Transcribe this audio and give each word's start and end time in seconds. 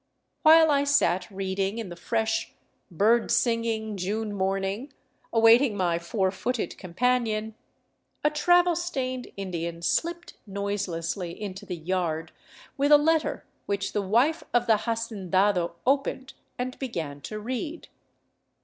While 0.41 0.71
I 0.71 0.83
sat 0.83 1.29
reading 1.29 1.77
in 1.77 1.89
the 1.89 1.95
fresh, 1.95 2.53
bird 2.89 3.29
singing, 3.29 3.97
June 3.97 4.33
morning, 4.33 4.93
awaiting 5.31 5.77
my 5.77 5.99
four 5.99 6.31
footed 6.31 6.75
companion, 6.79 7.53
a 8.23 8.31
travel 8.31 8.75
stained 8.75 9.31
Indian 9.37 9.83
slipped 9.83 10.33
noiselessly 10.47 11.39
into 11.39 11.67
the 11.67 11.77
yard 11.77 12.31
with 12.77 12.91
a 12.91 12.97
letter 12.97 13.45
which 13.67 13.93
the 13.93 14.01
wife 14.01 14.43
of 14.55 14.65
the 14.65 14.85
hacendado 14.87 15.75
opened 15.85 16.33
and 16.57 16.79
began 16.79 17.21
to 17.21 17.37
read. 17.37 17.87